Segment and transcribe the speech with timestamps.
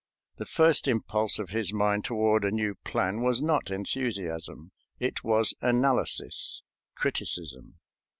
[0.37, 5.53] The first impulse of his mind toward a new plan was not enthusiasm; it was
[5.61, 6.63] analysis,
[6.95, 7.77] criticism.